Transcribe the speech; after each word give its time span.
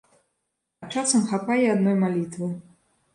А 0.87 0.87
часам 0.95 1.21
хапае 1.31 1.57
адной 1.73 1.95
малітвы. 2.05 2.49